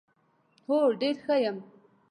[0.67, 1.57] هو ډېره ښه یم.